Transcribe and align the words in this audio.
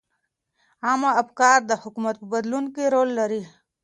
عامه 0.85 1.11
افکار 1.21 1.59
د 1.65 1.71
حکومت 1.81 2.15
په 2.19 2.25
بدلون 2.33 2.65
کې 2.75 2.91
رول 2.93 3.09
لري. 3.19 3.43